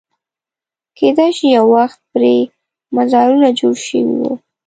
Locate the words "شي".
1.37-1.47